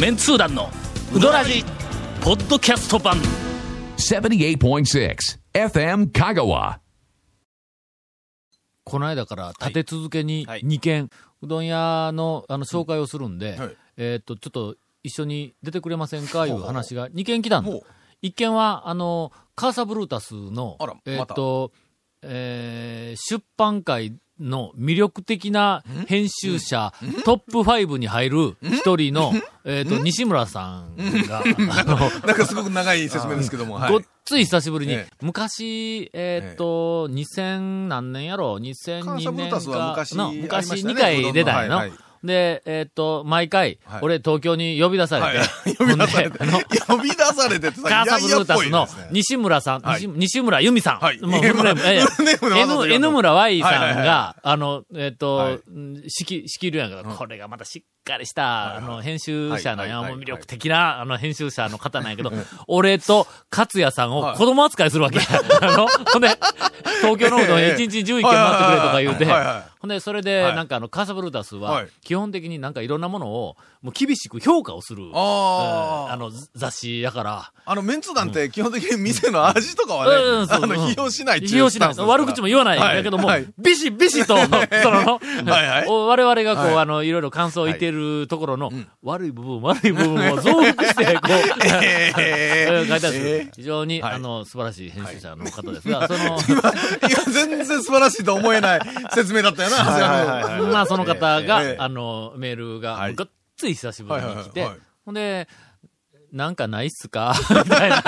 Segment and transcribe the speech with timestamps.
[0.00, 0.70] メンツー団の
[1.14, 1.62] ウドラジ
[2.22, 3.18] ポッドキャスト版。
[3.98, 5.16] 78.6
[5.52, 6.78] FM Kagawa.
[8.84, 10.62] この間から立て続けにはい。
[10.62, 11.10] 2軒、
[11.42, 13.76] うどん屋のあの紹介をするんで、はい。
[13.98, 16.46] えーっと、ちょっと一緒に出てくれませんか？
[16.46, 17.82] いう話が2軒来たんだほう。
[18.22, 21.72] 1軒は、あの、カーサブルータスのえーっと、
[22.22, 26.92] えー出版界の魅力的な編集者、
[27.24, 29.32] トップ5に入る一人の、
[29.64, 33.92] えーっと、西村さんが、あの、なんかすごく長い説明ですけども、はい。
[33.92, 35.12] ごっつい久しぶりに、ええ。
[35.22, 40.14] 昔、えーっと、2000何年やろ ?2002 カーサブル年か昔し
[40.82, 42.09] たね2回出たんやの。
[42.22, 44.00] で、えーっと、毎回、はい。
[44.02, 45.76] 俺東京に呼び出されて、はい。
[45.76, 46.38] 呼び出されて。
[46.38, 50.06] 呼び出されてってさ、カーサブルータスの西村さん、はい。
[50.06, 50.98] 西西村由美さん。
[50.98, 51.20] はい。
[51.20, 55.60] もうフルネーム、えルネーム N, 村 Y さんが、あの、えっ、と、
[56.08, 60.12] 仕切るやんか、これがまたしっかりした、あの、編集者なんや、はいはいはい。
[60.12, 62.32] もう魅力的な、あの、編集者の方なんやけど、
[62.66, 65.20] 俺と勝也さんを子供扱いするわけ。
[65.60, 66.28] あの、ほんで、
[67.00, 69.26] 東京のうどん1日11軒待ってくれとか言うて、
[69.80, 70.56] ほんで、それで、はい。
[70.56, 80.86] なんかあの、カーサブルータスははい、基本的になんかいろんなものを、もう厳しく評価をする、えーあの、雑誌やから、あの、メンツ団って基本的に店の味とかはうんね、あの、そううん。
[80.88, 81.94] 批評しないっていう批評しない。
[81.96, 83.46] 悪口も言わないんだけども、はい。
[83.58, 84.46] ビシビシと、そ
[84.90, 85.18] の、
[86.08, 86.78] 我々がこう、はい。
[86.78, 88.70] あの、いろいろ感想を言ってるところの、
[89.02, 91.30] 悪い部分、悪い部分を増幅して、こう、
[92.86, 94.14] 書いてある非常に、はい。
[94.14, 96.22] あの、素晴らしい編集者の方ですが、その、い
[97.10, 98.80] や、全然素晴らしいと思えない
[99.14, 103.08] 説明だったよな、 まあ、その方が、ええあの、メールが、
[103.60, 104.66] つい久しぶりに来て
[105.04, 105.46] ほんで、
[106.32, 107.34] なんかないっすか？
[107.50, 108.02] みたいな。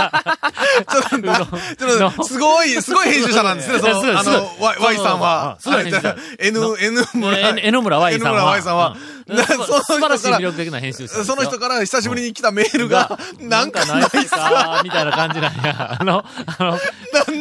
[0.89, 5.57] ちょっと、すごい、すごい編集者なんですね、その、あの、Y, y さんは。
[5.59, 7.39] すごい編集者はい N、N 村。
[7.39, 8.51] え N 村 Y さん N 村は。
[8.53, 8.97] Y さんは
[9.29, 11.25] うんな素晴らしい人から魅力的な編集者。
[11.25, 14.81] その人から久しぶりに来たメールが、なんかないっすか？
[14.85, 15.97] みたいな感じなんや。
[16.01, 16.25] あの、
[16.59, 16.79] あの、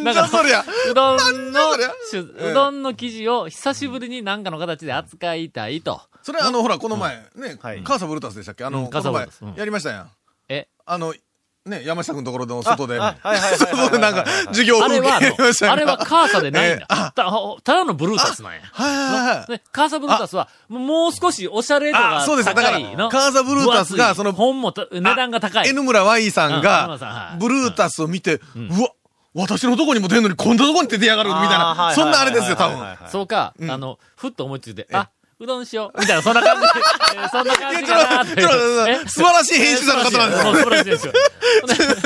[0.04, 0.64] なんじゃそりゃ。
[0.90, 6.02] うどんのうどんの生地を久しぶりに何かの形で扱いたいと。
[6.24, 7.84] それあの、ほら、この前、ね、はい。
[7.84, 8.64] カーサブルタスでしたっけ？
[8.64, 10.12] あの、この前やりましたやん。
[10.50, 11.14] え、あの、
[11.64, 12.98] ね、山下くんのところの外で。
[12.98, 16.88] 外でなんか、授業風景あれは、あれはカーサでないんだ。
[17.16, 17.32] た
[17.64, 18.62] ただのブルータスなんや。
[18.74, 22.48] はいはいカーサブルータスは、もう少しおしゃれ度があそうです。
[22.48, 22.72] だから。
[23.10, 25.70] カーサブルータスがその本もた値段が高い。
[25.70, 28.90] N 村 Y さんがブルータスを見て、うわ、
[29.36, 32.98] 私のとこにも出んのにこんなとこに出てやがるみたいな、そんなあれですよ、多分。
[33.12, 35.10] そうか、あの、ふっと思いついて、あ、
[35.42, 36.00] うどんしよう。
[36.00, 36.68] みたいな、そんな感じ。
[37.18, 37.74] えーそんな感
[39.06, 41.14] じ素晴らしい編集者の方なんですよ 素晴らしいですよ。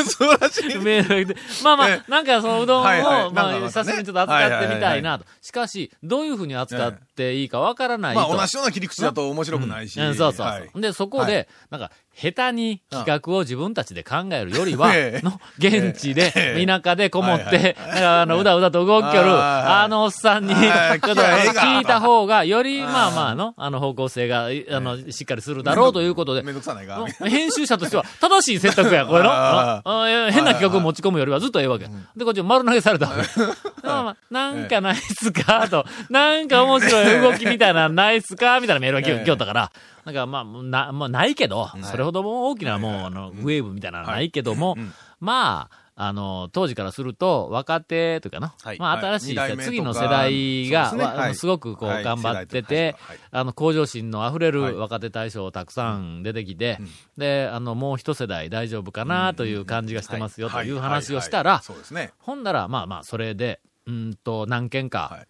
[0.05, 0.77] 素晴らしい。
[0.79, 1.35] メールで。
[1.63, 5.25] まあまえあ、なんかそのうどんを、はいはいまあ、久しぶりにちょっと扱ってみたいなと。
[5.41, 8.21] しかし、どういうふうに扱っていいかわからないと。
[8.21, 9.99] まあ、同じような切り口だと面白くないし。
[9.99, 26.41] うん、そうそうそう、はいで、そこで、なんか、下手に企画を自分たちで考えるよりは、ええの、現地で、ええ田舎でこもって、あの、うだうだと動きよる、あのおっさんに、聞いた方が、より、まあまあの、あの方向性が、いあの、しっかりするだろうということで。
[27.29, 29.81] 編集者としては正しい選択や、これの。
[30.31, 31.89] 変な企画を持ち込むよりはずっとええわけ。
[32.15, 33.21] で、こっち丸投げされたわけ。
[33.83, 35.85] まあまあなんかないっすかと。
[36.09, 39.71] なんか面白い動きみたいなのないっすかみたいなメールが来よ来よったから。
[40.05, 42.23] なんかまあ、な、まあないけど、それほど。
[42.23, 44.77] も大きなもう、あの、ウェーブみたいなのはないけども、
[45.19, 48.79] まあ、あの、当時からすると、若手というかな、はい。
[48.79, 49.19] まあ、はい。
[49.19, 52.03] 新しい次の世代が、すすごくこう、はい。
[52.03, 52.97] 頑張ってて
[53.31, 54.71] あの、向上心の溢れはい。
[54.73, 56.79] る若手大将たくさん出てきて、
[57.17, 62.11] で、あの、もう一世代大丈夫かなという感じがしてますよという話をしたら、そうですね。
[62.19, 65.27] ほんなら、まあまあ、それで、うんと、何件か、はい。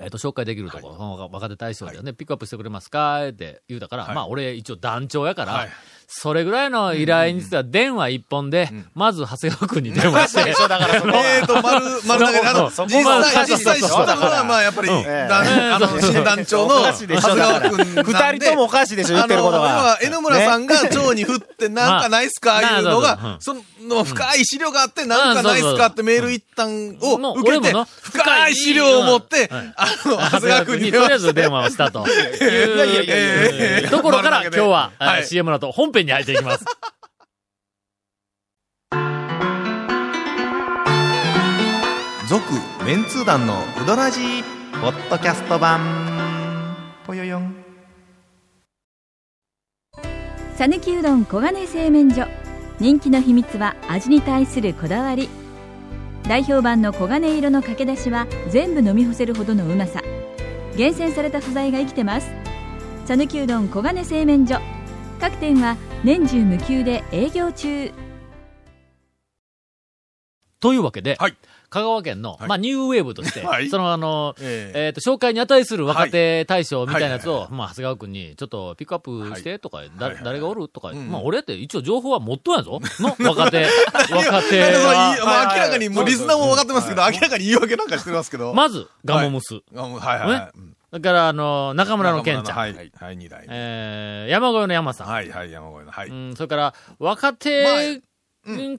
[0.00, 3.26] えっ、と、紹介できるところ、若手大将でね、ピックアップしてくれますか？
[3.30, 4.14] って言うたから、はい。
[4.14, 5.68] まあ、俺一応団長やから、はい
[6.10, 18.02] それぐらいの依頼については電話一本で、まず長谷川君に電話して、 だからそこえーと、丸、丸投げで、あの、実際、実際したのは、まあ、やっぱり、あの、新団長の、長谷川君なんで。
[18.02, 23.54] 二人ともおかしいでしょ言ってることの要は、N 村さんが蝶に振って、なんかないっすか、いうのまあが、そ
[23.86, 32.06] の深い資料があって、なんかないっすかってメール一旦を受けて深い資料を持って、あの、長谷川君にとりあえず電話をしたと。
[32.08, 34.92] いうところから今日は、
[35.24, 36.64] CM の後本編に入っていきます。
[42.28, 42.44] 続
[42.84, 45.80] メンツー団のウドラジーポッドキャスト版。
[47.06, 47.54] ぽよよん。
[50.56, 52.26] さぬきうどん黄金製麺所。
[52.78, 55.28] 人気の秘密は味に対するこだわり。
[56.28, 60.02] 代表版の黄金色のかけだしは全部飲み干せるほどのうまさ。
[60.76, 62.30] 厳選された素材が生きてます。
[63.06, 64.60] さぬきうどん黄金製麺所。
[65.20, 67.92] 各店は年中無休で営業中。
[70.60, 71.36] というわけで、はい。
[71.70, 72.48] 香川県の、はい。
[72.48, 73.68] まあ、ニューウェーブとして、 はい。
[73.68, 74.86] その、あの、ええ。
[74.86, 80.14] えっ、と、紹介に値する若手大賞みたいなやつを、まあ、長谷川君に、ちょっとピックアップしてとか、だはい。
[80.14, 80.24] はい。
[80.24, 80.68] 誰がおる？
[80.68, 81.10] とか、ん。
[81.10, 82.80] まあ、俺って一応情報は持っとんやぞ。
[83.00, 85.16] の 若手、若手は。
[85.20, 88.54] いまあ明らかに、もうリスナーも分かってますけど、明らかに言い訳なんかしてますけど。
[88.54, 89.54] まず、ガモムス。
[89.54, 89.90] はい。
[90.00, 90.58] はいはい。
[90.58, 92.56] うんそれから、あの、中村の健ちゃん。
[92.56, 93.46] はい、はい、二代。
[93.48, 95.08] えー、山越の山さん。
[95.08, 95.90] はい、はい、山越えの。
[95.90, 96.08] はい。
[96.08, 98.00] うん、それから、若手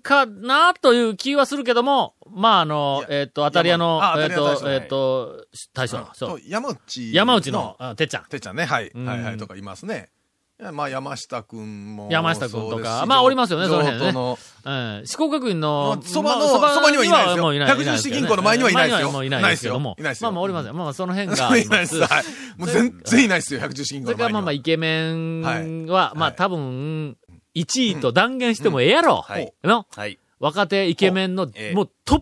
[0.02, 6.42] かなという気はするけども、まあ、あの、えっ、と、当たり屋のあ、えっ、と、えっ、と、大将、そうそう。
[6.46, 7.14] 山内。
[7.14, 8.26] 山内の、あてっちゃん。
[8.26, 8.90] てっちゃんね、はい。
[8.90, 10.10] うんはいはい、とかいますね。
[10.60, 12.10] まあ、山下くんも。
[12.12, 15.02] 山下くんとかまあおりますよねその辺ねのうん。
[15.06, 19.96] 四国学院の、そばのまあそばにはいないですよいない百十四銀行の前にはいないですよ前もういないですけども。
[19.98, 20.74] いないですよまあまあおりますよ。
[20.74, 21.80] まあその辺がいない。
[21.80, 22.00] です。
[22.04, 22.24] はい。
[22.58, 24.52] もう全然いないですよ、百十四銀それからまあまあ。
[24.52, 27.18] イケメンは、まあはい多分、
[27.56, 29.22] 1位と断言してもええやろ。
[29.22, 29.86] はいの？
[29.96, 30.20] はい。
[30.42, 32.20] 若手イケメンのええもうトッ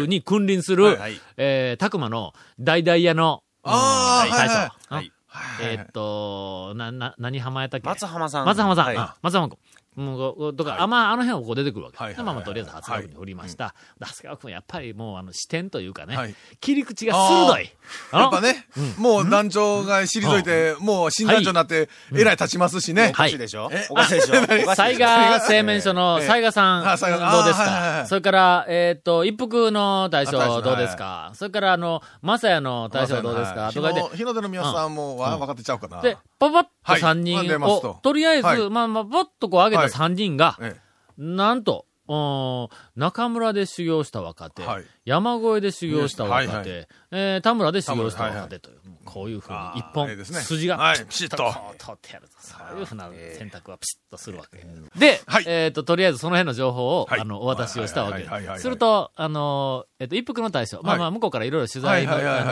[0.00, 1.20] プに君臨する、はい。
[1.36, 4.94] えー、たくまの大々屋の、あー大将。
[4.94, 5.66] はいうんはい。
[5.74, 7.86] えーっと、な、な、何浜やったっけ？
[7.88, 8.46] 松浜さん。
[8.46, 8.84] 松浜さん。
[8.86, 9.58] はいあ松浜君。
[9.98, 10.80] もう、とか、はい。
[10.80, 11.98] あ、まあ、あの辺をこう出てくるわけ。
[11.98, 13.74] はいはいはいまあまあ、とりあえず、長谷川君に振りました。
[14.00, 16.34] 長谷川君、やっぱりもう、あの、視点というかね、はい。
[16.60, 17.70] 切り口が鋭い。
[18.12, 18.66] やっぱね、
[18.98, 23.08] もう団長が退いて、もう新団長になって、えらい立ちますしね。
[23.10, 23.12] お。
[23.12, 23.68] かしいでしょ？
[23.72, 23.86] え？
[23.90, 24.34] おかしいでしょ？
[24.34, 24.74] おかしいでしょ？
[24.74, 26.26] 災害製麺所のええ。
[26.26, 28.00] 災賀さん、どうですあはいはいはい。
[28.02, 31.32] かそれから、えっと、一服の大将どうですか？
[31.34, 33.72] それから、あの、まさやの大将どうですか？
[33.72, 36.00] とか言って、日の出の宮さんもわ分かってちゃうかな。
[36.02, 37.00] で、パパッとはい。
[37.00, 38.70] 3人まあ出ますをと、とりあえず、はい。
[38.70, 40.76] まあまあ、パッとこう上げた3人が、え
[41.16, 44.84] なんと、うん中村で修行した若手、はい。
[45.04, 46.88] 山越えで修行した若手、はいはい。
[47.10, 48.70] えー田村で修行した若手と。
[48.70, 51.54] いう、こういうふうに一本、筋がはいピシッと。
[51.78, 52.34] 通ってやると。
[52.38, 54.64] そういうふうな選択はピシッとするわけ。
[54.98, 55.44] で、はい。
[55.46, 57.20] えっ、と、とりあえずその辺の情報を、はい。
[57.20, 58.14] あの、お渡しをしたわけ。
[58.14, 58.60] はいはいはいはいはい。
[58.60, 62.06] すると、あの、えっ、と、一服の大将、まあまあ、向こうからいろいろ取材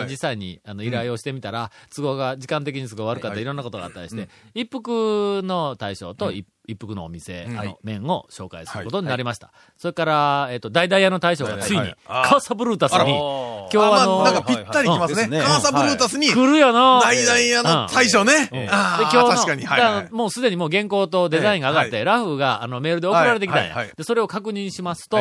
[0.08, 3.42] 実際に、あの、依頼をしてみたら、都合が、時間的に都合悪かった、はい。
[3.42, 9.52] いろんなことがあったりして、一服の大将と一一服のお店の麺を紹介することになりました。
[9.76, 15.40] それから、えっ、と、大々屋の大将がついに、カーサブルータスに、今日はあの、まあ、なんかぴったりきますね。
[15.40, 17.00] カーサブルータスに、来るよな。
[17.00, 18.46] 大々屋の大将ね。
[18.46, 19.64] で、ああ、今日の、確かに。
[19.64, 20.08] はいだからはい。
[20.10, 22.04] もうすでにもう原稿とデザインが上がって、ええ。
[22.04, 23.64] ラフがあのメールで送られてきたんや。
[23.64, 23.96] はいはいはい。
[23.96, 25.18] で、それを確認しますと、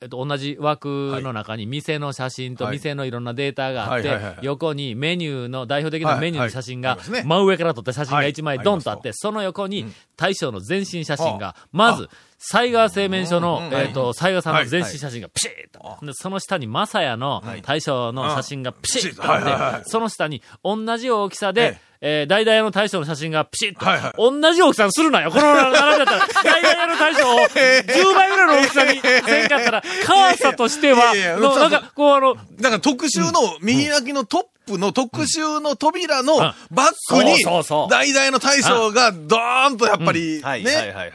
[0.00, 2.74] えええっと、同じ枠の中に店の写真とはい。
[2.74, 9.86] 店のいろんなデータがあって、横にメニューの代表的なメニューの写真が真上から撮った写真が1枚はいドンとあって、その横に
[10.16, 12.08] 大将の全身写真が、まず、
[12.38, 16.06] 災害製麺所の、うんえっと、災害さんの全身写真がピシッと。
[16.06, 24.12] で、その下にマサヤの大将の写真がピシッとあって、その下に同じ大きさでえ、えー、大々屋の大将の写真がピシッと、はいはい。
[24.16, 25.30] 同じ大きさにするなよ。
[25.30, 40.64] この並びだったら、 大々屋の大将を10倍ぐらいの大きさにせんかったら、カーサとしては、なんか、こうあの、だから特集の右焼きのトップの特集の扉のバックにそうそうそう、大々の大将がドーンとやっぱりね、はい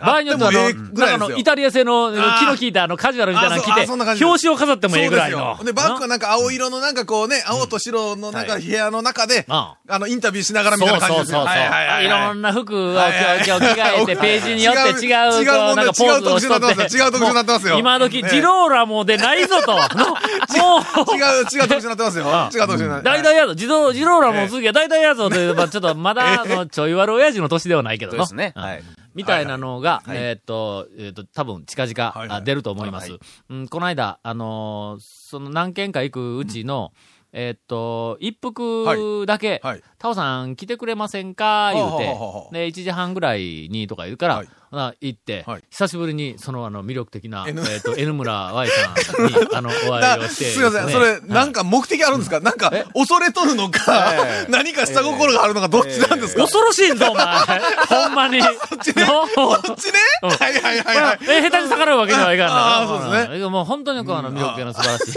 [0.03, 3.85] 場合によってらあの、イタリア製の気の利いたあの、カジュアルみたいなの着て、
[4.25, 5.59] 表紙を飾ってもええぐらいの。
[5.63, 6.19] でバックはなん。
[6.19, 9.53] か青色のなんかこうね、青と白のなんか部屋の中で、うん。
[9.53, 11.39] あの、インタビューしながらみたいな感じですよ。
[11.39, 11.63] そうそうそう。
[11.63, 12.07] いはいはいい。
[12.07, 16.65] ろはいんな服を今日着替えて、ページによって違う、違うなんかポーズをしとって。
[16.67, 17.03] 違う特集になってますよ。
[17.05, 19.73] 違う特集になってますよもう今時、ねジローラモでないぞと。
[19.73, 22.17] のもう、違う、違う特集になってます。
[22.17, 22.49] よ。
[22.53, 24.33] 違う特集になって大々やぞ、ジロー、ジローラは
[24.73, 28.53] 大々やぞという、まあちょっとまだ、 あの、ちょい悪親父の年ではないけどですね。
[28.55, 28.61] うん。
[28.61, 28.83] はい。
[29.13, 30.17] みたいなのが、はい。
[30.17, 33.11] えーっと、えーっと、多分近々、出ると思います。
[33.11, 33.19] はい
[33.49, 36.93] うん、この間、あのーその何件か行くうちの、
[37.35, 39.73] えーっと、一服だけ、はい。
[39.73, 41.71] はいタオさん来てくれませんか？
[41.73, 42.03] 言うて。
[42.51, 45.63] で、1時半ぐらいにとか言うから、は行って、はい。
[45.69, 48.91] 久しぶりに、その、あの、魅力的な、えっと、N 村 Y さ
[49.23, 52.41] んに、 あの、お会だいをして、すいません、それ、なんか目的あるんですか？
[52.41, 54.11] なんか、恐れとるのか、
[54.49, 56.41] 何か下心があるのか、どっちなんですか？
[56.41, 57.25] 恐ろしいんぞ、お前。
[57.87, 58.41] ほんまに。
[58.41, 59.05] こっちね？
[59.05, 59.99] のこっちね？
[60.21, 61.19] はいはいはいはい。
[61.29, 62.53] え、下手に逆らうわけにはいかんの。
[62.53, 63.39] ああそうですね。
[63.39, 63.45] ね。
[63.47, 65.13] もう本当にこう、あの、魅力系の素晴らしい。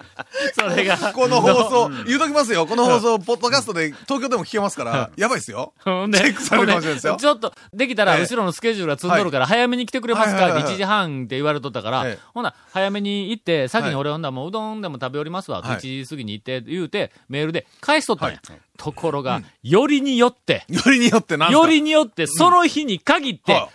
[0.54, 0.96] それが。
[1.12, 2.66] この放送、言うときますよ。
[2.66, 5.72] この放送、ポッドキャストで東京でも聞けますから、やばいですよ。
[5.84, 7.16] チェックされるかもしれないですよ。
[7.20, 8.22] ちょっと、できたら、ええ。
[8.22, 10.36] 後ろのスケジュールが積んどるから、早めに来てくれますか？
[10.36, 10.72] ってはいはいはい。
[10.74, 12.06] 1時半って言われとったから。
[12.06, 13.96] ええ、ほな、早めに行って、先にはい。
[13.96, 15.76] 俺ほんだらもううどんでも食べおりますわ、はい。
[15.76, 18.40] 1時過ぎに行って、言うて、メールで返しとったんや。
[18.46, 18.58] はい。
[18.78, 23.68] ところが、よりによって、よりによってよりによって、その日に限っては、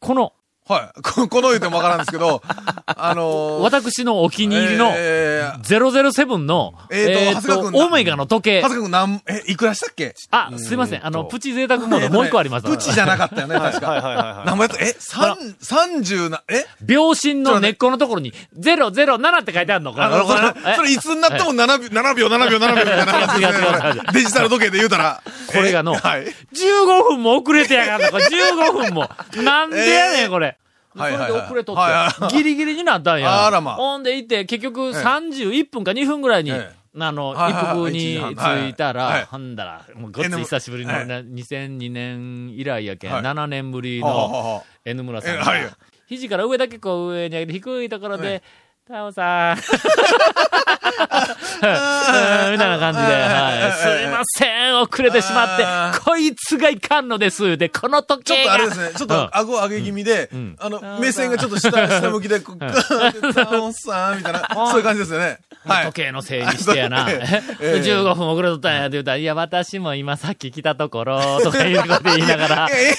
[0.00, 0.32] この、
[0.68, 1.00] はい。
[1.02, 2.40] ここの言うてもわからんですけど、
[2.86, 8.68] あのー、私のお気に入りの、えー、007の、えーと長谷川君なオメガの時計は。
[8.68, 10.14] ずか君なん、え、いくらしたっけ？
[10.30, 11.04] あ、すいません。
[11.06, 12.66] あの、プチ贅沢モードもう一個あります。
[12.66, 13.90] プチじゃなかったよね、 確か。
[13.90, 14.46] はいはいはいはい。
[14.46, 14.78] 何もやった？
[14.84, 16.64] え、三、三十な、え？
[16.80, 19.92] 秒針の根っこのところに、007って書いてあるの？
[19.92, 23.60] かあの、それ、えそれいつになっても7秒、7秒、7秒、7秒みたいな感じです
[23.96, 25.20] ねデジタル時計で言うたら。
[25.52, 26.24] これがのえはい。
[26.24, 28.10] 15分も遅れてやがんだ。
[28.10, 29.08] これ15分も。
[29.42, 30.58] なんでやねん、これ。
[30.96, 33.46] それで遅れとって、ギリギリになったんや。
[33.46, 36.82] あらまほんで行って、結局31分か2分ぐらいに、ええ。
[36.98, 43.22] あの、一服に着いたら、ほんだら、もうごっつい久しぶりの、えね2002年以来やけん、はい。
[43.22, 45.40] 7年ぶりのはあ N 村さん
[46.06, 48.42] 肘から上だけこう上に上げて、低いところで、
[48.86, 49.56] タオさん
[50.82, 53.72] みたいな感じで、はい。
[53.72, 57.56] すいません、遅れてしまって、こいつがいかんのです。
[57.56, 58.44] で、この時ちょっ。
[58.44, 65.38] とあれですね、ちょっと顎上げ気味で、んあの、目線がちょっと下、下向きで、こう、ガーンタオンさん、みたいな、そういう感じですよね。
[65.64, 65.86] はい。
[65.86, 67.06] 時計のせいにしてやな。
[67.08, 72.68] 15分遅れとったんやって言ったら、いや、私も今さっき来たところ、とかいうこと言いながら。
[72.72, 72.96] え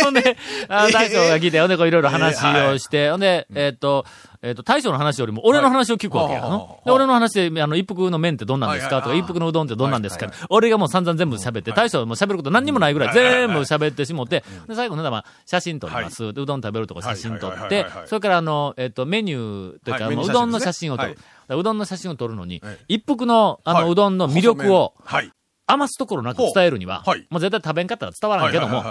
[0.00, 0.36] えほんで、
[0.68, 4.04] 大将が来て、ほんで、こういろいろ話をして、ほんで、えっと、
[4.44, 6.42] えーっと、大将の話よりも、俺の話を聞くわけや。
[6.42, 6.80] はいの。
[6.84, 9.00] で、俺の話で、あの、一服の麺ってどんなんですか？
[9.00, 10.26] とか、一服のうどんってどんなんですか？
[10.26, 16.32] はい俺がもう散々全部喋って、大将はもう喋ること何にもないぐらい全部喋ってしもって、で、最後ね、まあ、写真撮ります。
[16.32, 21.18] でうどん食べるとこ写真撮ってそれからあの、えーっと、メニューというか、ううどんの写真を撮る。
[21.48, 23.92] うどんの写真を撮るのにはい、一服の、あの、はい。
[23.92, 25.30] うどんの魅力を、はい。
[25.66, 28.82] 余すところなく伝えるには、もう絶対食べんかったら伝わらんけども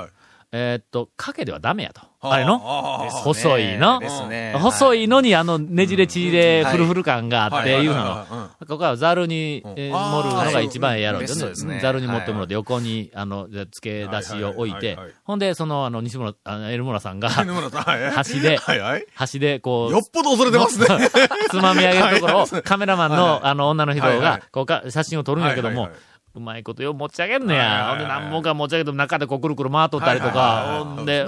[0.54, 2.02] えーっと、かけではダメやと。
[2.20, 2.62] はあれの？
[2.64, 4.00] ああ細いの？
[4.00, 4.54] ですね。
[4.60, 7.84] 細いのにあのねじれちでフルフル感があってはい。
[7.84, 7.88] い。
[7.88, 8.26] うの。
[8.68, 11.80] ここはザルにえ盛るのが一番ええやろうってそうですね。
[11.82, 15.00] ザルに持ってもらって横にあの、じゃあ付け出しを置いて。
[15.24, 18.12] ほんで、そのあの西村、あのエル村さんが、犬村さん、はい。
[18.12, 19.06] 端ではいはい。
[19.16, 20.86] 端でこう、よっぽど恐れてますね。
[21.50, 22.62] つまみ上げるところをはい。
[22.62, 26.02] カメラマンのあの女の人がこうか写真を撮るんやけどもはいはいはい、
[26.34, 27.90] うまいことよう持ち上げんねはいや。
[27.90, 31.26] ほんで何本か持ち上げても中でこうくるくる回っとったりとはいか、ほんで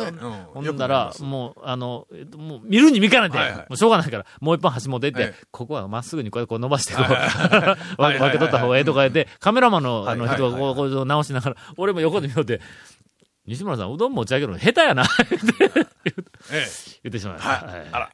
[0.53, 7.03] ほんだらもう、あの、えっともう見るに見かねて、もうしょうがないから、もう一本端持っていってはい、ここはまっすぐにこうやってこう伸ばして、こう、
[8.01, 8.19] はい。
[8.19, 12.62] 分け取った方がええとか言って、カメラマンのあのはい人がこう、こう直しながら、俺も横で見よって、
[13.45, 15.15] 西村さん、うどん持ち上げるの下手やな、 って
[16.51, 16.65] え
[17.03, 17.65] 言ってしまいました。
[17.65, 17.79] はい。
[17.79, 17.88] はい。
[17.91, 18.10] あら。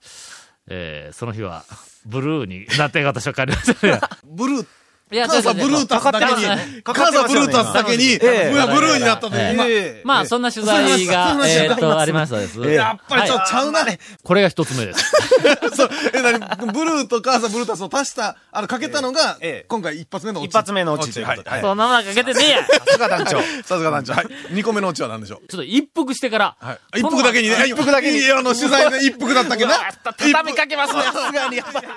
[0.71, 1.63] えーその日は、
[2.05, 3.99] ブルーになって私は帰りましたね。
[4.25, 4.67] ブルー、
[5.11, 10.01] いや関西ブルータスだけに、関西ブルータスだけに、ブルーになったとええいう。
[10.05, 12.59] まあ、そんな取材が、えーっと、ありましたです。
[12.61, 13.85] やっぱりちょっはいとちゃうな。
[14.23, 15.11] これが一つ目です。
[15.75, 16.39] そう、え、なに、
[16.71, 20.49] ブルーと関西ブルータスを足した、あの、かけたのがええ、今回一発目のオチ。
[20.49, 21.61] 一発目のオチということではい。
[21.61, 22.65] そんなものかけてねえや。
[22.69, 23.41] さすが団長。
[23.41, 24.13] さすが団長。
[24.13, 24.27] はい。
[24.51, 25.47] 二個目のオチは何でしょう？
[25.47, 26.99] ちょっと一服してから、はい。
[26.99, 27.55] 一服だけにね。
[27.65, 29.73] 一服だけにあの、取材で一服だったっけな？
[30.03, 31.01] 畳みかけますね。
[31.01, 31.87] さすがに、やっぱり。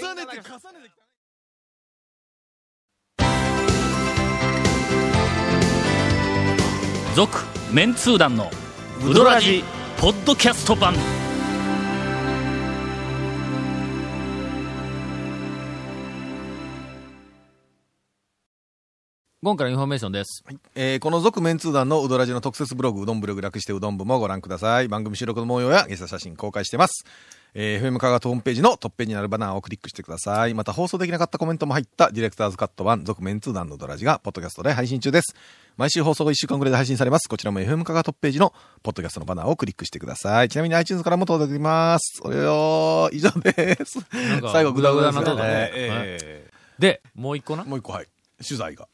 [0.00, 1.01] 重ねて、重ねて。
[7.14, 7.40] 続
[7.70, 8.50] メンツー団の
[9.06, 9.62] ウドラジ
[10.00, 10.94] ポッドキャスト版
[19.42, 20.42] 今回のインフォメーションです。
[20.74, 24.88] えーこの続メンツー団のうどらじの特設ブログ、うどんブログ略してうどん部もご覧ください。
[24.88, 27.04] 番組収録の模様やゲスト写真公開してます。
[27.54, 30.54] えー FM 香川ホームページのトップページにあるバナーをクリックしてください。
[30.54, 35.34] また放送できなかったコメントも入ったディレクターズカット版続メンツー団のうどらじがポッドキャストで配信中です。
[35.76, 37.28] 毎週放送後1週間くらいで配信されます。
[37.28, 40.48] こちらも FM 香川トップページのポッドキャストのバナーをクリックしてください。
[40.48, 42.20] ちなみに iTunes からも届いています。
[42.22, 43.98] それを、以上です。
[44.52, 45.42] 最後グダグダですグダグダなとこね。
[45.42, 47.64] ねえで、もう一個な？
[47.64, 47.68] ー。
[47.68, 48.06] もう一個、はい。
[48.42, 48.88] 取材が。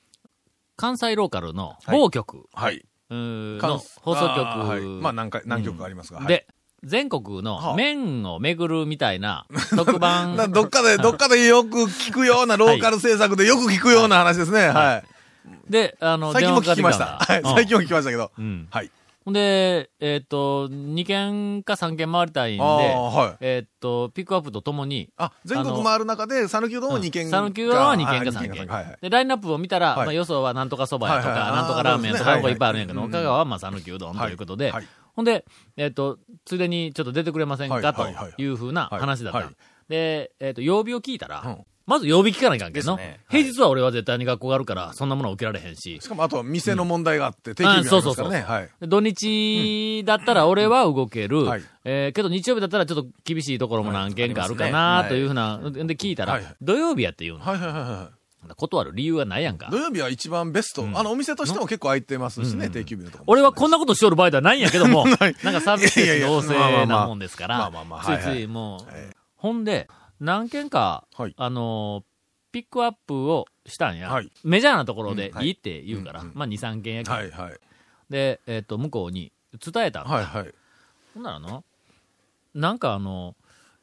[0.76, 2.84] 関西ローカルの某局はい。
[3.10, 4.38] うー関の放送局、
[4.68, 6.18] はいまあ何回、何曲かありますが。
[6.18, 6.46] はいで、
[6.84, 10.36] 全国の麺を巡るみたいな特番。
[10.38, 14.68] などっかで、 どっかでよく聞くような、ローカル制作でよく聞くような話ですね。
[14.68, 15.04] はい。
[15.70, 17.18] で、あの、最近も聞きました。
[17.20, 17.42] はい。
[17.42, 18.30] 最近も聞きましたけど。
[18.38, 18.68] うん。
[18.70, 18.90] はい。
[19.28, 23.44] ほんで、えっ、と、2軒か3軒回りたいんで、はい。
[23.44, 28.66] えっ、と、ピックアップとともに、あ、全国回る中で、讃岐うどんは2軒讃岐うどんは2軒か3軒。
[28.66, 28.98] はいはい。
[29.02, 30.06] で、ラインナップを見たら、はい。
[30.06, 34.86] まあ、予想はなんとかそばやとか、はいはいなんとかラーメンとか、いっぱいあるんやけど、はい香川はまあ、讃岐うどんということで、はい。
[35.14, 35.44] ほんで、
[35.76, 38.06] えっ、と、ついでにちょっと出てくれませんか、と
[38.38, 39.50] いうふうな話だった。
[39.90, 43.20] で、えっ、と、曜日を聞いたら、うんまず曜日聞かないかんけど、ですね。
[43.30, 48.42] 平日は俺は絶対に学校があるから、そんなものは受けられへんし、しかも、あとは店の問題があって、定休日ありますからね。
[48.42, 48.68] はい。
[48.80, 51.44] で土日だったら俺は動ける。
[51.44, 51.62] はい。
[51.84, 56.54] えーけど日曜日だったらちょっと厳しいところも何件かあるかなというふうな、で聞いたら、はいはい。
[56.60, 57.44] 土曜日やって言うの。
[57.44, 58.10] はいはいはいは
[58.56, 59.68] 断る理由がないやんか。
[59.70, 59.78] 土。
[59.78, 60.86] 曜日は一番ベスト。
[60.94, 63.32] あの、お店としても結構空いてますしね、定休日のとこも。
[63.32, 68.42] 俺はこんなことしよる場合ではないんやけども、 なんかサービス精神旺盛なもんですから まあまあまあ、ついつはいはい。
[68.44, 68.80] いもう。
[68.92, 69.88] ええ、ほんで、
[70.20, 72.04] 何件かはい、あのー、
[72.52, 74.10] ピックアップをしたんや。
[74.10, 74.30] はい。
[74.44, 75.50] メジャーなところでうんい。
[75.50, 76.20] いって言うから。
[76.20, 77.14] うんうん、まあ2、3件やけど。
[77.14, 77.58] はいはい。
[78.10, 79.32] で、えっと、向こうに
[79.64, 80.54] 伝えたはいはい。
[81.14, 81.64] ほんならの、
[82.54, 83.36] なんかあの、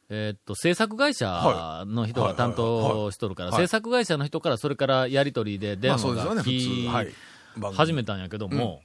[0.08, 3.52] えーっと、制作会社の人が担当しとるから、はい。
[3.54, 6.88] はいはい制作会社の人からそれからやりとりで電話が来
[7.74, 8.82] 始めたんやけども、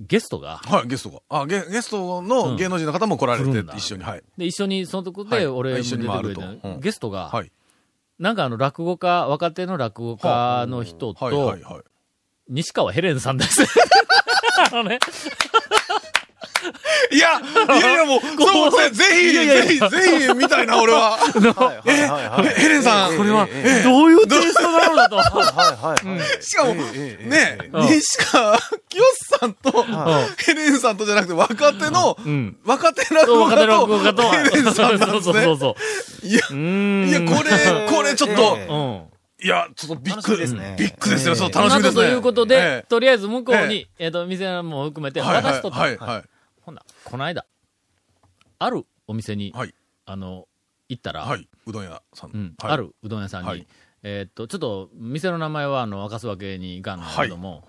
[0.00, 1.20] ゲストが、はい、ゲストが。
[1.28, 4.22] あ、ゲゲストの芸能人の方も来られて来るんだ、一緒に、はい。
[4.38, 5.40] で、一緒にそのとこはい。
[5.40, 6.40] で俺一緒に回ると。
[6.40, 6.80] うん。
[6.80, 7.52] ゲストが、はい。
[8.18, 11.82] なんかあの、落語家、若手の落語家の人はい、とは、い、はい。
[12.48, 13.62] 西川ヘレンさんです。
[14.72, 14.98] あのね、
[17.10, 21.12] いや、いやいやもう、そう、ぜぜひ、ぜひ、ぜひ、みたいな、俺は。
[21.12, 22.54] はいはいはいはい。
[22.54, 23.46] ヘレンさん、これは、
[23.84, 25.22] どういうテイストなのだと。
[26.42, 29.84] しかも、ええね、うん西川きよしさんと、
[30.38, 32.56] ヘレンさんとじゃなくて、若手の、うん。
[32.64, 35.40] 若手落語家と、ヘレンさんなんですね。
[36.22, 36.40] いや。
[37.10, 39.10] いや、これ、これちょっと。
[39.42, 42.02] いや、ちょっとびっ楽しくりみですねびっくりですよ、ええそう、楽しみですね。
[42.02, 45.70] ということで、えとりあえず向こうに、えっ、と、店も含めて渡しと。
[45.70, 46.29] はい、はい。
[46.70, 47.46] ほんならこの間、
[48.60, 49.74] あるお店に、はい。
[50.06, 50.46] あの、
[50.88, 52.30] 行ったら、はい、うどん屋さん。
[52.30, 52.54] うん。
[52.58, 52.72] はい。
[52.72, 53.66] あるうどん屋さんに、はい。
[54.02, 57.66] えっと、ちょっと、店の名前は、あの、明かすわけにいかんけども、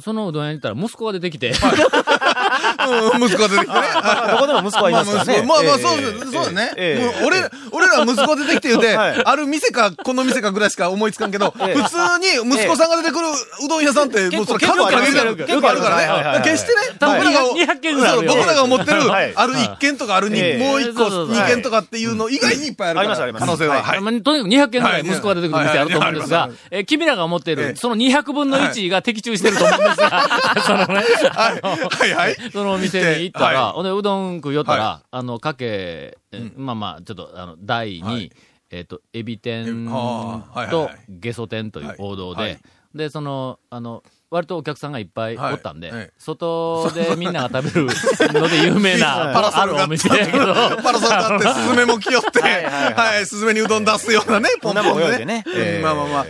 [0.00, 1.52] そのうどん屋に行ったら息子が出てきて、
[2.90, 3.86] うん息子が出てきてね。
[4.30, 5.42] どこでも息子はいますからね。
[5.46, 6.72] まあまあ、そうそうだね。
[6.76, 7.20] ええ。
[7.20, 9.22] もう俺、俺ら息子出てきて言うて、はい。
[9.24, 11.82] ある店か、この店かぐらいしか思いつかんけど、ええ。
[11.82, 13.28] 普通に息子さんが出てくる
[13.64, 16.38] うどん屋さんって、もうそれ数限りなく結結構あるから。
[16.38, 16.40] ね。
[16.44, 18.32] 決してね、僕らが、200件ぐらいあるよ。
[18.32, 19.32] そう僕らが思ってる、はい。
[19.34, 20.58] ある1軒とかあるに、ええ。
[20.58, 21.36] もう1個、そうそうそう。
[21.36, 23.32] 2軒とかっていうの以外にいっぱいあるから。
[23.32, 23.82] 可能性は。
[23.84, 26.50] とにかく200件ぐらい息子が出てくる店あると思うんですが
[26.86, 30.24] 君らが思ってる、その200分の1が的中してると思うんですが、
[30.64, 30.94] そのね、
[31.34, 31.60] はい。
[31.62, 32.12] はい。
[32.14, 32.36] はい。
[32.52, 38.32] そのお店に行ったら、はほんで、うどん食いよったら、はあの、かけ、えまあまあ、ちょっと、あの、台に、はい。
[38.70, 42.58] えっ、と、エビ天とはいゲソ天という王道で、
[42.94, 49.82] で、その、あの、割とお客さんがいっぱいおったんで、はいはい外で みんなが食べるので有名な、 パラソルが。
[49.82, 55.44] あるお店やけど、 パラソルがあって、スズメも来よって、はいはいははい、スズメにうどん出すようなね、ポンこんなもんポンでね。
[55.46, 55.82] うん。
[55.82, 56.24] まあまあまあ。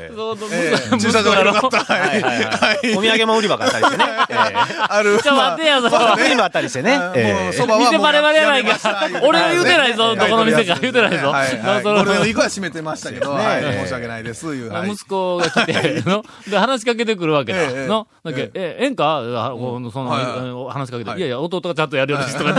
[0.99, 2.99] 駐車場が広かった。
[2.99, 4.05] お土産も売り場があったりしてね。
[4.29, 4.37] え
[4.89, 5.19] ある。
[5.23, 5.91] ちょ、待てや、そえ。
[5.91, 6.99] の売り場あったりしてね。
[6.99, 7.53] もう、ええ。
[7.53, 8.79] そばは店バレバレやないか。
[9.23, 10.77] 俺は言うてないぞどこの店か。
[10.81, 11.31] 言うてないぞ。
[11.31, 11.59] はい。
[11.59, 11.83] はい。
[11.83, 11.95] その。
[11.95, 17.84] ゴールデンウィークは閉めてましたけど、申し訳ないです、息子が来て、の、で、話しかけてくるわけだ。
[17.85, 17.89] ええ。
[17.89, 20.25] の、だけええ、ええ んかあこのその、はい
[20.73, 21.19] 話しかけて、はい。
[21.19, 22.51] いやいや、弟がちゃんとやるようですとか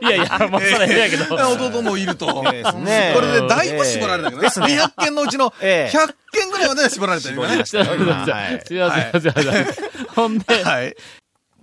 [0.00, 1.34] いやいや、 もうそれええやけど。
[1.34, 2.26] 弟もいると。
[2.52, 3.12] ええですね。
[3.14, 4.48] これでだいぶ絞られたけどね。
[4.48, 5.96] 200件のうちのええ。
[5.96, 7.54] 100件ぐらいまでは絞られたよね。
[7.56, 9.74] 違う違う違う違う違う違う
[10.14, 10.96] ほんで、はい。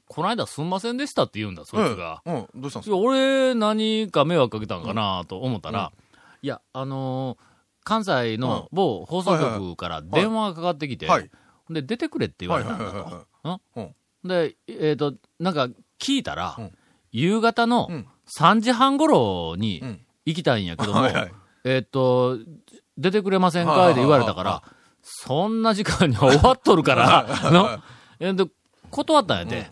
[0.07, 2.21] この間すんませんでしたって言うんだ、そいつが。
[2.25, 2.35] うん。
[2.35, 2.47] うん。
[2.55, 5.91] どうしたんですいや俺、何か迷惑かけたんかなと思ったら、
[6.41, 11.29] いや、あのー関西の某放送局から電話がかかってきて、はい
[11.69, 12.79] で、出てくれって言わはいれたん。
[12.79, 13.93] だと。
[14.23, 15.67] で、えっ、と、なんか
[15.99, 16.71] 聞いたら、うん。
[17.11, 18.07] 夕方のうん。
[18.39, 20.01] 3時半頃にうん。
[20.25, 21.31] 行きたいんやけども、はいはい。
[21.63, 22.39] えっ、と、
[22.97, 23.91] 出てくれませんか？
[23.91, 24.63] って言われたから、
[25.03, 27.79] そんな時間には終わっとるから、の？
[28.19, 28.45] えで
[28.89, 29.71] 断ったんやて。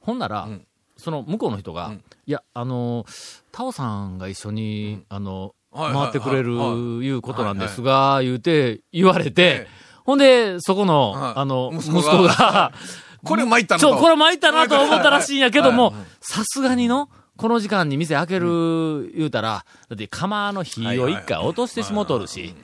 [0.00, 0.66] ほんなら、ん。
[0.96, 2.02] その向こうの人が、ん。
[2.26, 3.04] いや、あの、
[3.52, 6.76] タオさんが一緒に、あの、回ってくれる、はい
[7.06, 7.10] い。
[7.10, 11.32] うことなんですが、言うて、言われて、ええほんで、そこの、はい。
[11.36, 12.28] あの、息息子子が。
[12.28, 12.72] が、
[13.24, 13.96] これ参ったなちょ、と。
[13.98, 22.54] これ参ったなと思ったらしいんやけどもさすがにの、この時間に店開ける、言うたら、だって釜の火を一回落としてしもとるし、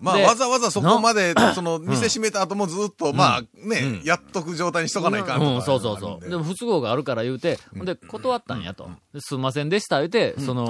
[0.00, 6.28] まあ、でわざわざそこまで、その、店閉めた後もずっと、まあ、ね、やっとく状態にしとかないかんうん、そうそうそう。
[6.28, 8.90] でも不都合があるから言うて、で、断ったんやと。
[9.12, 10.64] ですんませんでした、言うて、その、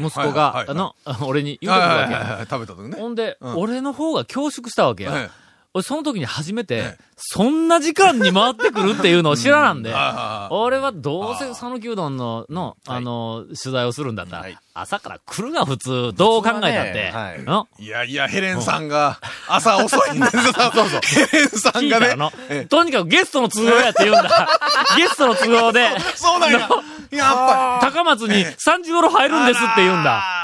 [0.00, 0.32] 息子はい。
[0.32, 0.66] が、はい。
[0.68, 2.96] あの、 俺に言うはいてくるわけ食べた時ね。
[3.00, 3.56] ほんで、うん。
[3.58, 5.12] 俺の方が恐縮したわけや。
[5.12, 5.30] はい。
[5.74, 9.92] 俺、その時に初めてええ、そんな時間に回ってくるっていうのを知らなんで、
[10.50, 17.12] 俺はどうせ讃岐うどんの、の、あの、取材をするんだったら、朝から来るが普通、どう考えたって。
[17.78, 20.42] い、やいや、ヘレンさんが、朝遅いんですよ。
[20.72, 21.00] そうそう。
[21.30, 22.66] ヘレンさんがね。
[22.66, 24.48] とにかくゲストの都合やって言うんだ。
[24.96, 26.68] ゲストの都合で、そうなんや。
[27.10, 30.37] やっぱ高松に3時頃入るんですって言うんだ。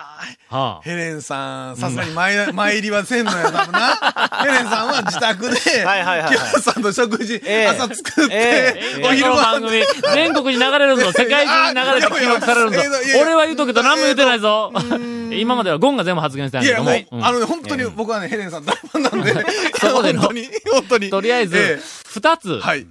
[0.54, 3.96] はあ、ヘレンさん、さすがに前、前入りはせんのや、多分な。
[4.40, 6.36] ヘレンさんは自宅で、はいはいはいはい。
[6.36, 7.66] キャさんと食事、ええ。
[7.66, 9.60] 朝作って、えおお昼ご飯。
[9.60, 9.82] 組、
[10.14, 11.10] 全国に流れるぞ。
[11.12, 12.76] 世界中に流れて記録されるぞ。
[12.76, 13.22] いやいやいや。
[13.22, 14.72] 俺は言うとくけど何も言うてないぞ。
[14.72, 17.26] ん 今まではゴンが全部発言したんいや、やけども、もう、うん。
[17.26, 19.46] あのね、本当に僕はね、ヘレンさん大ファンなんで、
[19.80, 20.20] そこでの。
[20.20, 21.10] 本当に、本当に。
[21.10, 22.86] とりあえずえ、二つ、えはい。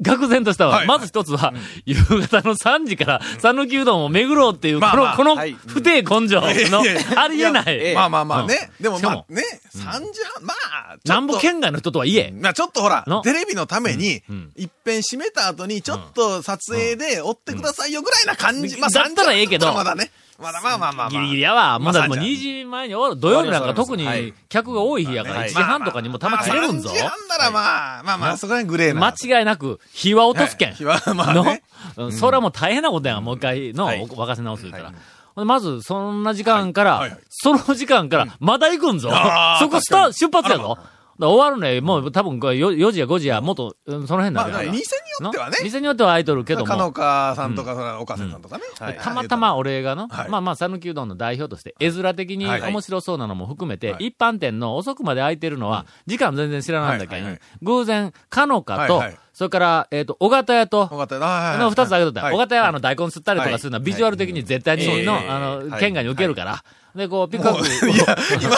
[0.00, 0.76] 愕然としたわ。
[0.76, 0.86] はい。
[0.86, 1.52] まず一つは、
[1.84, 5.16] 夕方の3時から、讃岐うどんを巡ろうっていう、まあまあ。
[5.16, 7.64] この、このはい、不定根性のありえない。
[7.66, 8.70] ええまあまあまあね。
[8.80, 9.42] でもしかもまあね、
[9.74, 11.00] 3時半、まあ、ちょっと。
[11.04, 14.36] 南部県外の人とはいえ、まあちょっとほらの、テレビのためにうん。
[14.36, 18.78] うん、一遍閉めた後に、ちょっと撮影で追ってくださいよぐらいな感じ。
[18.78, 20.12] まあだったらええけど3時半だったらまだね。
[20.38, 21.10] まだまあまあまあまあ。
[21.10, 21.78] ギリギリやわ。
[21.80, 23.20] もうだもうまあ2時前に終わる。
[23.20, 26.92] 土曜日なんか特にはい客が多い日やから、はい1時半とかにもたま切れるんぞ3。
[26.92, 29.12] 時半ならまあ、まあまあ、そこら辺グレーな。
[29.18, 30.74] 間違いなく、日は落とすけん。
[30.74, 31.42] 日はまあの？
[31.44, 31.62] ね。
[31.96, 34.92] うんそれはもう大変なことやん、もう一回の、はい沸かせ直す言ったら。
[35.34, 39.10] ほんでまず、そんな時間から、その時間から、まだ行くんぞ。
[39.12, 40.78] あーそこスタ出発やぞ。
[41.26, 44.72] 終わるね、もう多分これ 4, 4時や5時や、もっと、うんその辺まあ、だけど。
[44.72, 45.56] 店によってはね。
[45.58, 46.92] の店によっては空いとるけどかのも。
[46.92, 48.64] かさんとか、そら岡瀬さんとかね。
[48.78, 48.98] はい。
[48.98, 50.28] たまたま俺がの、はい。
[50.28, 52.62] まあまあ、讃岐うどんの代表として、絵面的にはい。
[52.62, 54.06] 面白そうなのも含めて、はい。
[54.08, 57.26] 一般店の遅くまで空いてるのは、時間全然知らないんだけど、
[57.62, 59.02] 偶然、かのかと、
[59.38, 62.24] それから、えっ、と、尾形屋と、尾形屋はいの二つあげとった。
[62.24, 66.64] はい尾形屋はあの大根吸ったりとかするのは、ビジュアル的に絶対にの、はいあの、はい県外に受けるから。
[66.96, 67.88] で、こう、ピックアップ。
[67.88, 68.56] いや、今、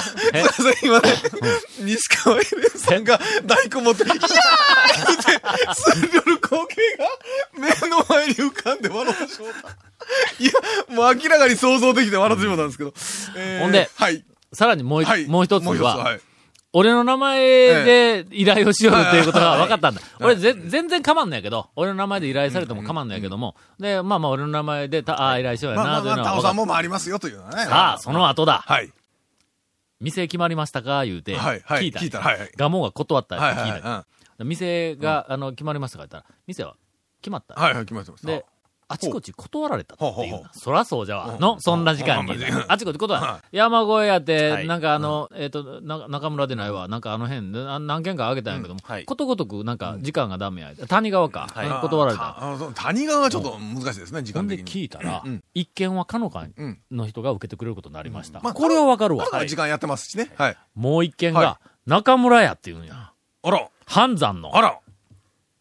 [0.83, 1.15] 今ね、
[1.81, 4.19] 西川エレンさんが大根持って、 いやー
[5.07, 9.69] 言って、する光景が目の前に浮かんで笑ってしまった。
[10.43, 10.53] いや、
[10.97, 12.95] もう明らかに想像できて笑ってしまったんですけど。
[13.37, 14.25] えーほんではい。
[14.55, 15.27] さらにもう一、はい。
[15.27, 16.21] もう一つもうは、はい。
[16.73, 17.39] 俺の名前
[17.85, 20.01] で依頼をしようっていうことが分かったんだ。
[20.21, 27.57] 俺ぜ、全然構んないけど、俺の名前で依頼されても構んないけども、で、まあまあ俺の名前で、た、ああ、依頼しようやな、まあまあまあ、というのは分かっタオさんも回りますよというのはね。
[27.57, 27.65] た。
[27.67, 28.63] さあ、その後だ。
[28.65, 28.93] はい。
[30.01, 31.05] 店決まりましたか？
[31.05, 32.01] 言うて、はいはい聞いた。
[32.01, 34.07] 聞いたはいはいガモが断ったってはい聞いた。
[34.45, 36.75] 店が、あの、決まりましたか言ったら、店は
[37.21, 37.55] 決まった。
[37.61, 38.25] はいはい、決まってます。
[38.25, 38.47] で、
[38.93, 40.43] あちこち断られたっていう。
[40.53, 41.39] そらそうじゃわ。
[41.39, 42.33] の、そんな時間に。
[42.67, 43.57] あちこち断られ。
[43.57, 46.89] 山越えやって、はいなんかあの、えっと、な中村でないわ。
[46.89, 50.73] なんかあの辺、な何軒かあげたんやけどもはい、ことごとくなんか時間がダメや。
[50.89, 51.49] 谷川か。
[51.55, 52.73] はい断られた。
[52.75, 54.67] 谷川はちょっと難しいですね、時間的に。
[54.67, 58.41] 聞いたらうん、一件はかのかうんの人が受けてくれることになりました。
[58.41, 59.27] まあこれはわかるわ。
[59.47, 60.33] 時間やってますしね。
[60.35, 60.57] はい。
[60.75, 63.13] もう一件はが、中村屋っていうんや。
[63.43, 64.57] あら、半山の。
[64.57, 64.79] あら、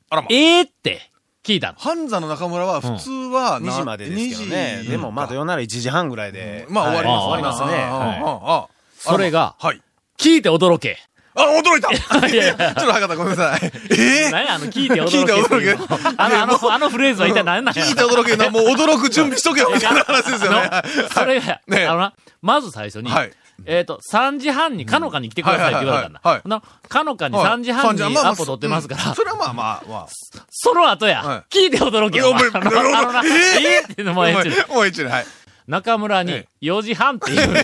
[0.10, 0.28] あらま。
[0.32, 1.12] ええって
[1.50, 1.76] 聞いたの。
[1.80, 4.84] 半座の中村は普通は2時までですけどね2。
[4.84, 6.68] 時でもまあ土曜なら1時半ぐらいで。
[6.70, 7.18] まあ終わります。
[7.18, 7.84] あ終わりますね。
[7.84, 8.68] あはいあああ
[9.00, 9.82] それがはい。
[10.20, 10.98] 聞いて驚け。
[11.34, 11.90] あ、驚いた
[12.28, 13.72] いやいやちょっと早かった、ごめんなさい。
[13.98, 15.18] ええ何や、あの、聞いて驚け。
[15.18, 20.70] 聞いて驚けあの、あの、あのフレーズは一体何なんや聞いて驚けな、もう驚く準備しとけよ、みたいな話ですよね。
[21.14, 23.32] それが、 ねあのな、まず最初に、はい
[23.66, 26.22] えっ、と、3時半にかのかに来てくださいって言われたんだ。
[26.24, 30.08] はいはいほなかのかにはい3時半にアポ取ってますから、うんそれはまあまあまあ。
[30.50, 32.32] その後や、は聞いて驚けよ。
[32.32, 35.26] お前あのな、えーえーってのもええしもう一度、はい。
[35.70, 37.64] 中村にえ4時半って言うね。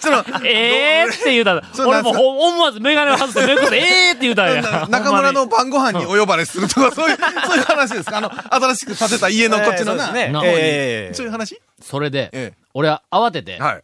[0.00, 4.62] その、ええって言うたら、俺も思わずメガネを外してめくって、ええって言うたんや。
[4.62, 10.04] な中村の晩ご飯にお呼ばれするとか、そういう、そういう話ですかあの、新しく建てた家のこっちのな。
[10.04, 13.82] えーそうねなええそういう話それで、え俺は慌てて、はい。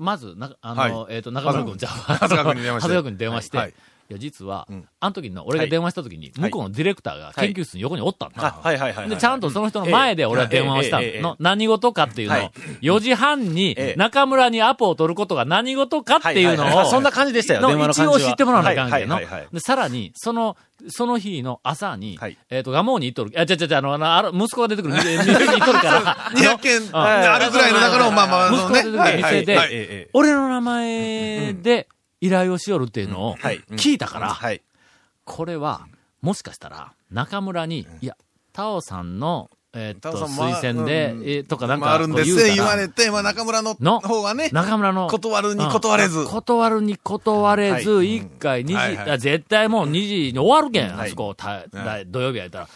[0.00, 2.88] まず、な、あの、はえっ、と、中村君、じゃあ、長谷川君に電話して。
[2.88, 3.74] 長谷川君に電話して、はい
[4.10, 4.88] い、や、実は、うん。
[4.98, 8.60] あの時の、俺が電話した時に、向こうのディレクターが研究室に横におったんだ。
[8.60, 8.78] あはい。
[8.78, 8.92] はい。
[8.92, 9.02] はい。
[9.02, 9.08] はい。
[9.08, 11.36] で、ちゃんとその人の前で俺は電話をしたの。
[11.38, 12.38] 何事かっていうのを。
[12.38, 13.94] はい、4時半にええ。
[13.96, 18.06] 中村にアポを取ることが何事かっていうのを、そんな感じでしたよ、電話の一。
[18.06, 19.32] 応知ってもらわなあかんけどはいはい。
[19.32, 19.40] はい。
[19.42, 19.48] はい。
[19.52, 20.56] で、さらに、その、
[20.88, 24.94] その日の朝にはい、えっと、ガモーに行っとる、あ、ちゃちゃちゃ、あの、あの息子が出てくる。
[25.00, 28.52] 店店に行っとるから、200件あるぐらいの中の、まあまあ。
[28.52, 31.88] 息子が出てくる店で俺の名前で
[32.20, 33.60] 依頼をしよるっていうのをはい。
[33.72, 34.62] 聞いたから、はい。
[35.24, 35.86] これは、
[36.22, 38.16] もしかしたら、中村に、いや、
[38.52, 41.22] タオさんの、えーっと、推薦で、うん。
[41.22, 42.54] えーとかなんか、言うたら。
[42.54, 46.20] 言われて、まあ中村のの方がね、中村の、断るに断れず。
[46.20, 46.26] うん。
[46.26, 48.16] 断るに断れず、はい。
[48.16, 52.68] 一回、二時、絶対もう2時に終わるけん、はいあそこ、ただ土曜日やったら。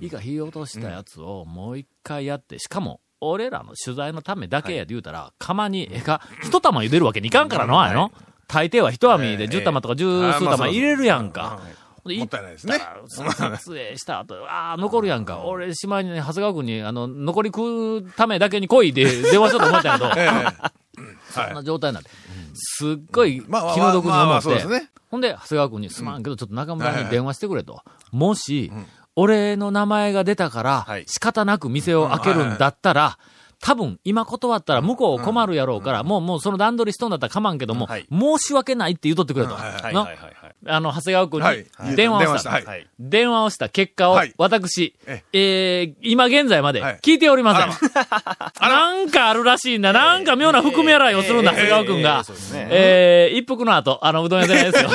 [0.00, 8.12] いいか、火落としたやつをもう一回やって、しかも、俺らの取材のためだけやで言うたら、釜に、えか、一玉茹でるわけにいかんからの、あれの。
[8.48, 11.60] 大抵は一網で10玉とか十数玉入れるやんか。
[12.08, 12.80] でもったいないですね。
[13.08, 15.44] 撮影した後、 ああ、残るやんか。
[15.44, 20.70] 俺、しまいにね、長谷川君に、あの、残り食うためだけに来いで 電話しようと思ったけど、ええ
[21.30, 22.10] そんな状態になって、
[22.54, 24.88] すっごい気の毒に思って。
[25.10, 27.82] ほんで、長谷川君にすまんけど、ちょっと中村に電話してくれと。
[28.10, 28.72] もし、
[29.14, 33.18] 俺の名前が出たからはい、仕方なく店を開けるんだったら、
[33.60, 38.06] 多分、今断ったら向こう困るやろうから、もう、もうその段取りしとんだったら構わんけども、はい。
[38.10, 39.54] 申し訳ないって言うとってくれと。
[39.54, 40.32] はいはいなはいはい。
[40.66, 41.66] あの、長谷川君はい。
[41.90, 42.50] に電話をした。
[42.50, 42.64] はい。
[42.64, 42.86] はい。
[43.00, 45.38] 電話をした結果をはい、私、ええ。
[45.82, 47.00] ー、今現在まではい。
[47.02, 47.90] 聞いておりません。
[48.60, 49.92] なんかあるらしいんだ。
[49.92, 52.24] なんか妙な含み洗いをするんだ、長谷川君が。
[52.54, 54.90] えー、一服の後、あの、うどん屋じゃないですよ。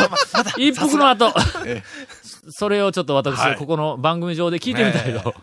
[0.57, 1.33] 一服の後、
[2.49, 3.55] それをちょっと私、はい。
[3.57, 5.33] ここの番組上で聞いてみたけど。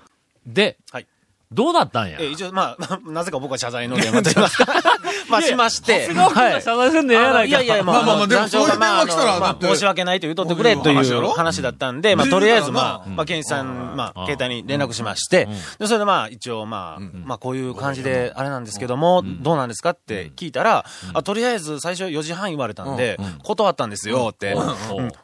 [0.47, 1.07] で、はい
[1.53, 2.19] どうだったんや？
[2.21, 4.73] え、一応、まあ、 なぜか僕は謝罪の電話と言いますか。
[5.29, 6.07] まあ、しまして。
[6.09, 7.61] 長谷川君はいが謝罪すんでええやないか。
[7.63, 15.49] いやいや、まあ、まあまあまあでもそういう電話来たらまあ申し訳ないと言うとってくれという話だったんで、まあ、うんとりあえず、うんまあ、まあ、ケンさん、まあ、携帯に連絡しまして、
[15.81, 20.85] で、それでまあ、一応、まあ、まあ、こういう感じで、あれなんですけども、どうなんですかって聞いたら、
[21.15, 24.55] あ、とりあえず、最初4時半言われたんで、断ったんですよって。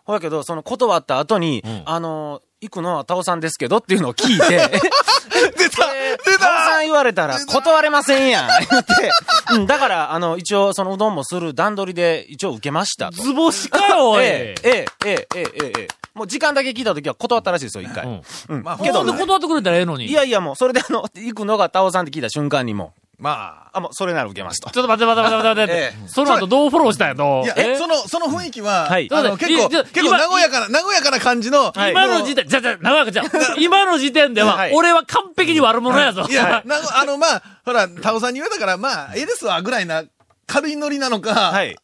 [0.04, 4.70] ほやけど、その断った後に、あの、行くのはタオさんですけどっていうのを聞いて、
[5.76, 9.10] 出た出たタオさん言われたら断れませんやん 言って、
[9.52, 13.22] うん、だから、あの、一応、そのうどんもする段取りで一応受けましたと。
[13.22, 14.24] 図星かよ、おい。
[14.24, 15.88] ええ、ええ、ええ、ええ、ええ。
[16.14, 18.04] もう時間だけ聞いた時は断ったらしいですよ、一回。
[18.04, 18.62] うんうん。
[18.62, 20.06] まあけどほんで断ってくれたらええのに。
[20.06, 24.70] いやいや、もう、それであの、行くのがタオさんって聞いた瞬間にもまう、あ、もう、それなら受けますと。
[24.70, 26.04] ちょっと待って待って待って待って待って。
[26.04, 27.40] えその後どうフォローしたんやと？
[27.40, 27.44] あ。
[27.44, 27.46] い。
[27.46, 27.78] や、え？
[27.78, 33.24] その、その雰囲気は、はい結構、結構今和やかな、和やかな感じの、はい今の時点、じゃじゃ、長くじゃ、
[33.58, 36.26] 今の時点ではは、い俺は完璧に悪者やぞ。
[36.28, 40.04] いや、なあの、まあ、ほら、タオさんに言われたから、まあ、ええですわ、ぐらいな、
[40.46, 41.76] 軽いノリなのか、はい。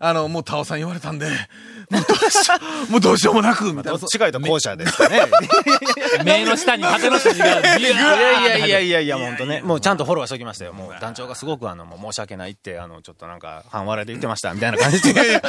[0.00, 1.28] あの、もうタオさん言われたんで、
[1.90, 2.54] もうどうしよ
[2.88, 4.26] う、もうどうしようもなく、みたいな。
[4.26, 5.22] 違いと後者ですかね。
[6.24, 9.60] 目の下に縦の筋が、いいやいやいやいやいや、本当ね。
[9.62, 10.72] もうちゃんとフォローしておきましたよ。
[10.72, 15.40] もう団長がすごくあの、もう申し訳ないって、あの、ちょっとなんか、半笑いで言ってました、みたいな感じで。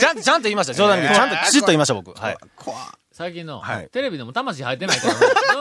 [0.00, 0.74] ちゃんと、ちゃんと言いました。
[0.74, 2.18] 冗談で、ちゃんときちっと言いました、僕。
[2.18, 2.36] はい。
[2.56, 2.76] 怖
[3.16, 5.14] 最近のはい、テレビでも魂入ってないから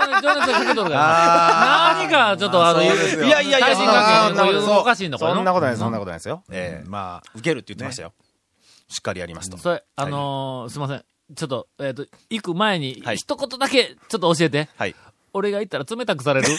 [0.10, 6.44] な、情熱がかけとるからな、何かちょっとあの、そうですよいやいやいや、対人関係こういうそうおかしいんだこれそんなことないです、そんなことないですよ。
[6.52, 6.90] ええ。
[6.90, 8.14] まあ、受けるって言ってましたよ。
[8.94, 9.58] しっかりやりますと。
[9.58, 11.04] それ、あのー、すいません。
[11.36, 14.70] ちょっと、えっと、行く前には、い一言だけ、ちょっと教えて。
[14.78, 14.96] はい。
[15.34, 16.48] 俺が行ったら冷たくされる？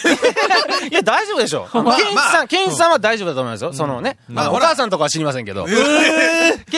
[0.91, 1.67] いや、大丈夫でしょ。
[1.71, 1.83] ケン
[2.13, 3.73] イチさん、ケンイチさんは大丈夫だと思いますよ。
[3.73, 4.17] そのね。
[4.27, 5.65] まあ、お母さんとかは知りませんけど。
[5.65, 5.71] ケ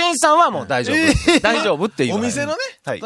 [0.08, 1.40] ンイチさんはもう大丈夫。
[1.42, 2.16] 大丈夫っていう。
[2.16, 2.58] お店のね、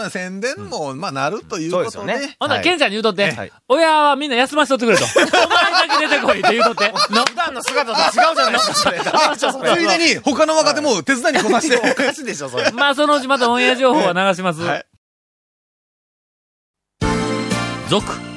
[0.09, 1.89] 宣伝も、まあ、なるということで。
[1.91, 5.05] そうですよねほんなら、ケンちゃんに言うとって、はい親はみんな休ませとってくれと。
[5.15, 6.91] お前だけ出てこいって言うとって。
[7.13, 8.73] の普段の姿と違うじゃないですか、
[9.37, 9.71] そそれ。
[9.75, 11.77] ついでに、他の若手も手伝いに来まして。
[11.77, 12.69] おかしいでしょ、それ。
[12.71, 14.61] まあ、そのうちまたオンエア情報は流します。
[14.61, 14.85] はい
[17.89, 18.30] 続